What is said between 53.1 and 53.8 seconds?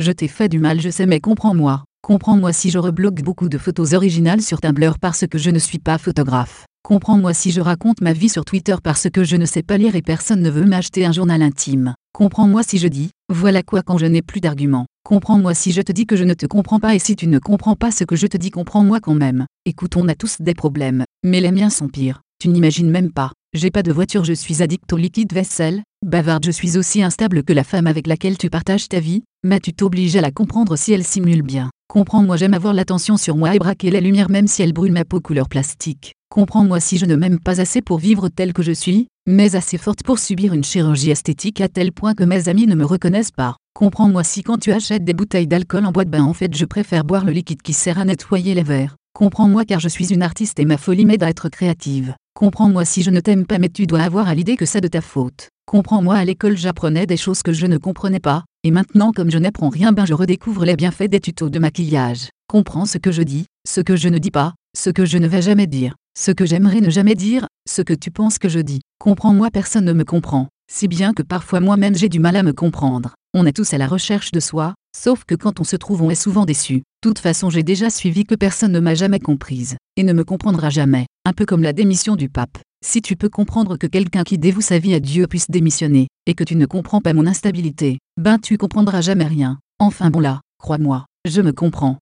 ne t'aime pas mais